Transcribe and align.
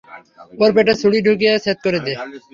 ওর 0.61 0.71
পেটে 0.75 0.93
ছুড়ি 1.01 1.19
ঢুকিয়ে 1.27 1.53
ছেদ 1.63 1.77
করে 1.85 1.99
দে! 2.05 2.13